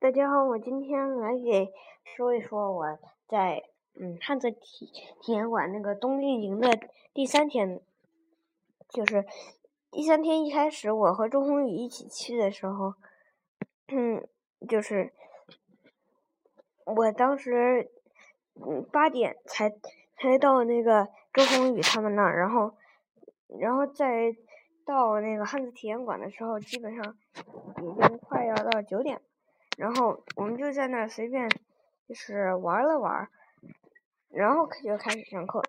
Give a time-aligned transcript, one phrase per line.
[0.00, 1.74] 大家好，我今天来给
[2.04, 3.64] 说一说我在
[4.00, 6.70] 嗯汉字体体验馆那个冬令营的
[7.12, 7.82] 第三天，
[8.88, 9.26] 就是
[9.90, 12.94] 第三天一开始，我和周宏宇一起去的时候，
[13.88, 14.26] 嗯，
[14.66, 15.12] 就是
[16.86, 17.90] 我当时
[18.54, 19.70] 嗯八点才
[20.16, 22.74] 才到那个周宏宇他们那儿，然后
[23.48, 24.34] 然后再
[24.86, 27.18] 到那个汉字体验馆的时候，基本上
[27.76, 29.20] 已经快要到九点。
[29.80, 31.48] 然后我们就在那儿随便，
[32.06, 33.30] 就是玩了玩，
[34.28, 35.62] 然后就开始上课。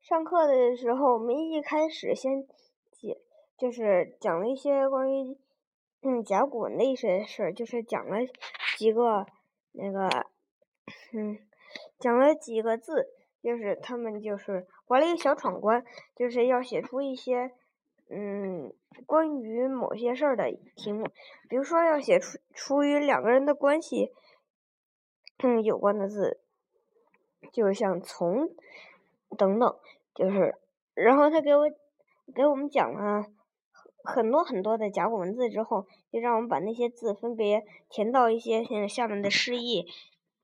[0.00, 2.44] 上课的时候，我们一开始先
[2.90, 3.16] 讲，
[3.56, 5.38] 就是讲了一些关于
[6.02, 8.16] 嗯甲骨文的一些事儿，就是讲了
[8.76, 9.24] 几个
[9.70, 10.08] 那个
[11.12, 11.38] 嗯
[12.00, 13.06] 讲了几个字，
[13.40, 15.84] 就是他们就是玩了一个小闯关，
[16.16, 17.52] 就是要写出一些。
[18.08, 18.72] 嗯，
[19.04, 21.08] 关于某些事儿的题目，
[21.48, 24.12] 比如说要写出出于两个人的关系，
[25.38, 26.40] 嗯，有关的字，
[27.52, 28.48] 就像从
[29.36, 29.76] 等等，
[30.14, 30.54] 就是，
[30.94, 31.64] 然后他给我
[32.32, 33.26] 给我们讲了
[34.04, 39.84] 很多很多的甲骨文字之后，就让我们把那些字分别填到一些现在下面的示意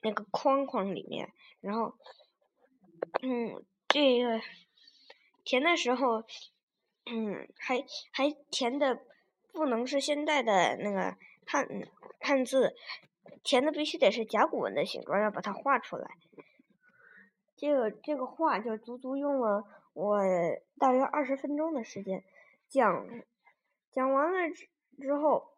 [0.01, 1.95] 那个框框里面，然后，
[3.23, 4.41] 嗯，这个
[5.45, 6.25] 填的时候。
[7.05, 9.03] 嗯，还还填的
[9.53, 11.69] 不能是现在的那个汉
[12.21, 12.75] 汉字，
[13.43, 16.09] 填的必须得是甲骨文的形状，要把它画出来。
[17.57, 20.21] 这个这个画就足足用了我
[20.79, 22.25] 大约二十分钟的时间
[22.69, 23.07] 讲，
[23.91, 24.69] 讲完了之
[25.01, 25.53] 之后，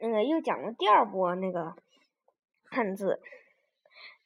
[0.00, 1.76] 那个又讲了第二波那个
[2.64, 3.20] 汉字，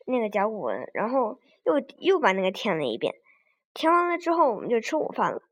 [0.06, 3.14] 那个甲骨文，然后又又把那个填了一遍。
[3.74, 5.42] 填完了之后，我们就吃午饭了。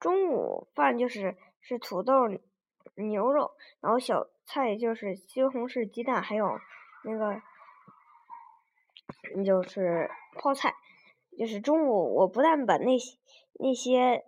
[0.00, 2.28] 中午饭就是是土豆、
[2.94, 6.58] 牛肉，然后小菜就是西红柿鸡蛋，还有
[7.04, 7.40] 那个
[9.44, 10.74] 就是泡菜。
[11.36, 13.16] 就是中午我不但把那些
[13.60, 14.24] 那些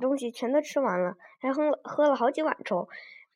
[0.00, 2.88] 东西全都吃完了，还喝喝了好几碗粥。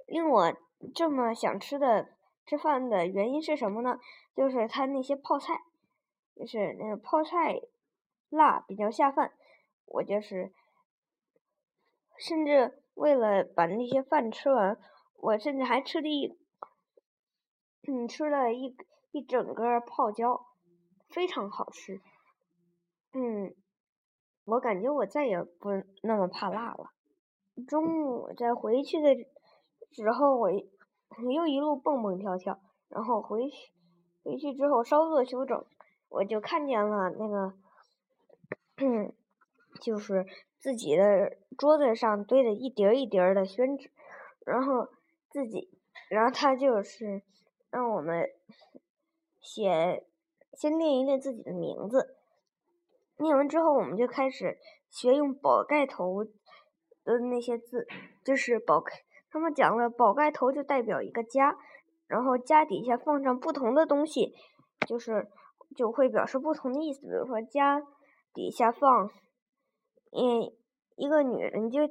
[0.07, 0.57] 令我
[0.95, 2.09] 这么想吃的
[2.47, 3.99] 吃饭的原因是什么呢？
[4.37, 5.63] 就是它那些泡菜，
[6.37, 7.61] 就是那个泡菜
[8.29, 9.33] 辣，比较下饭。
[9.87, 10.53] 我就是，
[12.19, 14.79] 甚至为了把那些饭吃完，
[15.17, 16.37] 我甚至还吃了一，
[17.89, 18.77] 嗯，吃了一
[19.13, 20.47] 一整个泡椒，
[21.09, 22.01] 非常好吃。
[23.13, 23.55] 嗯，
[24.45, 25.71] 我感觉我再也不
[26.03, 26.91] 那么怕辣了。
[27.67, 29.15] 中午在回去的
[29.93, 33.73] 时候，我又一路蹦蹦跳跳，然后回去
[34.23, 35.65] 回去之后稍作休整，
[36.09, 37.55] 我就看见了那个，
[39.77, 40.27] 就是
[40.59, 43.91] 自己的桌子上堆的一叠一叠的宣纸，
[44.45, 44.89] 然后
[45.31, 45.69] 自己，
[46.09, 47.23] 然后他就是
[47.71, 48.29] 让我们
[49.41, 50.05] 写，
[50.53, 52.17] 先念一念自己的名字，
[53.19, 54.59] 念完之后我们就开始
[54.91, 57.87] 学用宝盖头的那些字，
[58.25, 61.57] 就是宝盖，他们讲了宝盖头就代表一个家，
[62.07, 64.35] 然后家底下放上不同的东西，
[64.87, 65.29] 就是
[65.77, 67.83] 就会表示不同的意思，比如说家
[68.35, 69.11] 底下放。
[70.13, 70.53] 嗯，
[70.97, 71.87] 一个女人就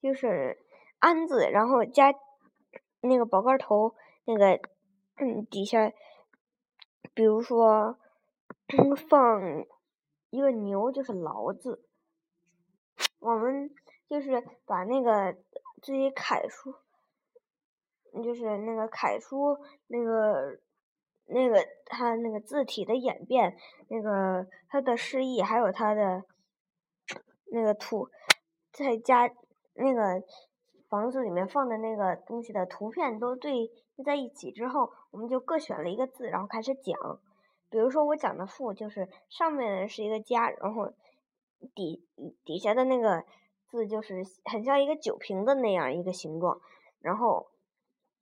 [0.00, 0.58] 就是
[0.98, 2.12] 安字，然后加
[3.00, 4.60] 那个宝盖头，那个
[5.50, 5.92] 底下，
[7.14, 7.98] 比如说
[9.08, 9.64] 放
[10.30, 11.84] 一个牛，就是劳字。
[13.20, 13.70] 我们
[14.08, 15.36] 就是把那个
[15.82, 16.74] 自己楷书，
[18.24, 20.58] 就是那个楷书那个
[21.26, 23.56] 那个它那个字体的演变，
[23.88, 26.24] 那个它的释义，还有它的。
[27.50, 28.08] 那个图，
[28.72, 29.30] 再加
[29.74, 30.22] 那个
[30.88, 33.70] 房子里面放的那个东西的图片都对
[34.04, 36.96] 在一起之后，我们就各选了一个字，然后开始讲。
[37.70, 40.90] 比如说我讲的“富”，就是上面是一个家，然后
[41.74, 42.02] 底
[42.44, 43.24] 底下的那个
[43.70, 46.58] 字就是很像一个酒瓶的那样一个形状，
[47.00, 47.48] 然后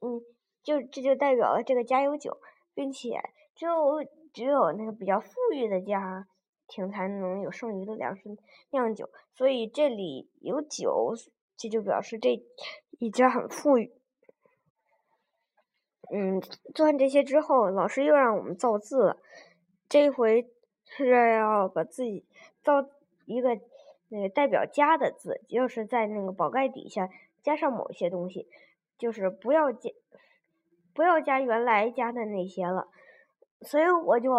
[0.00, 0.20] 嗯，
[0.64, 2.38] 就这就代表了这个家有酒，
[2.74, 3.20] 并且
[3.54, 4.02] 只有
[4.32, 6.26] 只有那个比较富裕的家。
[6.68, 8.36] 庭才能有剩余的粮食
[8.70, 11.14] 酿酒，所以这里有酒，
[11.56, 12.42] 这就表示这
[12.98, 13.92] 一家很富裕。
[16.12, 16.40] 嗯，
[16.74, 19.18] 做完这些之后，老师又让我们造字了。
[19.88, 20.50] 这回
[20.84, 22.24] 是要把自己
[22.62, 22.88] 造
[23.24, 23.58] 一个
[24.08, 27.08] 那个代表家的字，就是在那个宝盖底下
[27.42, 28.48] 加上某些东西，
[28.98, 29.90] 就是不要加
[30.94, 32.88] 不要加原来加的那些了。
[33.60, 34.30] 所以我就。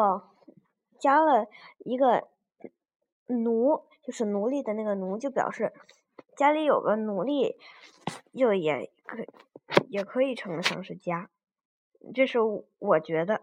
[1.00, 1.48] 加了
[1.80, 2.28] 一个
[3.28, 5.74] 奴，就是奴隶的那个奴，就表示
[6.36, 7.58] 家里有个奴隶，
[8.34, 9.26] 就也可
[9.88, 11.30] 也可以称得上是家。
[12.14, 12.40] 这是
[12.80, 13.42] 我觉得。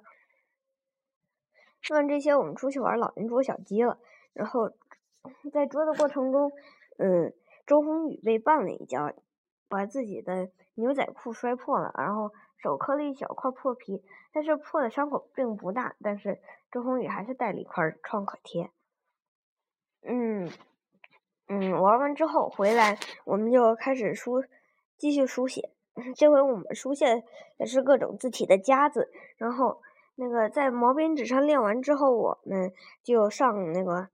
[1.81, 3.99] 说完这些，我们出去玩老鹰捉小鸡了。
[4.33, 4.71] 然后
[5.53, 6.51] 在捉的过程中，
[6.97, 7.35] 嗯，
[7.67, 9.13] 周宏宇被绊了一跤，
[9.69, 14.03] 把自己的牛仔裤摔破了，然后手磕了一小块破皮。
[14.33, 16.41] 但是破的伤口并不大，但是
[16.71, 18.71] 周宏宇还是带了一块创可贴。
[20.03, 20.51] 嗯
[21.49, 24.45] 嗯，玩完之后回来，我们就开始书
[24.97, 25.71] 继续书写。
[26.17, 27.23] 这回我们书写
[27.59, 29.81] 的是各种字体的“家”字，然后。
[30.17, 32.73] 那个在毛边纸上练完之后，我们
[33.03, 34.07] 就上那个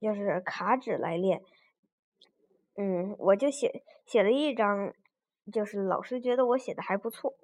[0.00, 1.42] 就是卡纸来练。
[2.80, 4.94] 嗯，我就写写了一张，
[5.52, 7.34] 就是老师觉得我写的还不错。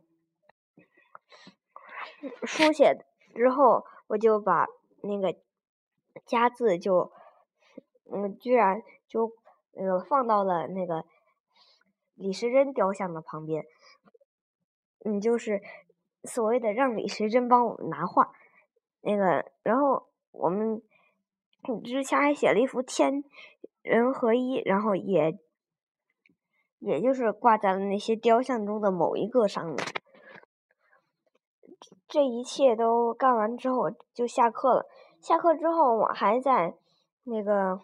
[2.44, 3.04] 书写
[3.34, 4.66] 之后，我就把
[5.02, 5.38] 那个
[6.24, 7.12] “家”字就，
[8.10, 9.30] 嗯，居然就
[9.72, 11.04] 那个放到了那个
[12.14, 13.66] 李时珍雕像的旁边。
[15.04, 15.60] 嗯，就是。
[16.24, 18.32] 所谓的让李时珍帮我们拿画，
[19.02, 20.82] 那个，然后我们
[21.84, 23.22] 之前还写了一幅天
[23.86, 25.38] 人合一，然后也
[26.78, 29.76] 也就是挂在了那些雕像中的某一个上面。
[32.06, 34.86] 这一切都干完之后就下课了。
[35.20, 36.74] 下课之后，我还在
[37.24, 37.80] 那个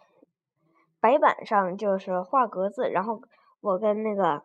[1.01, 3.21] 白板上就是画格子，然后
[3.61, 4.45] 我跟那个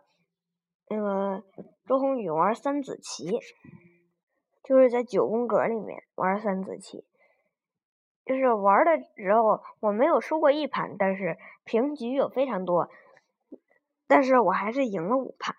[0.89, 1.44] 那个
[1.86, 3.39] 周宏宇玩三子棋。
[4.63, 7.06] 就是在九宫格里面玩三子棋，
[8.27, 12.89] 就是玩的时候我没有输过一盘，但是平局有非常多，
[14.06, 15.56] 但是我还是赢了五盘。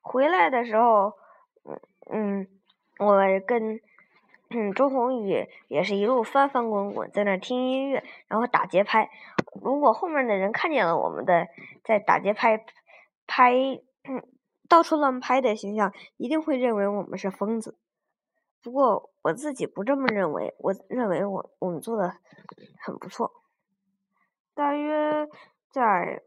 [0.00, 1.12] 回来的时候，
[1.64, 1.80] 嗯
[2.10, 2.48] 嗯，
[2.98, 3.78] 我跟
[4.48, 9.10] 嗯周宏宇也是一路翻翻滚滚在那听音乐，然后打节拍。
[9.60, 11.46] 如果后面的人看见了我们的
[11.84, 12.64] 在打节拍
[13.26, 13.54] 拍，
[14.66, 17.76] 到处乱拍的形象，一定会认为我们是疯子。
[18.62, 22.18] 不过我自己不这么认为，我认为我我们做的
[22.80, 23.32] 很不错。
[24.54, 25.28] 大约
[25.70, 26.22] 在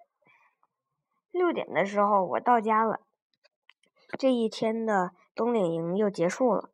[1.32, 3.02] 六点的时候，我到家了。
[4.18, 6.72] 这一天的冬令营又结束了。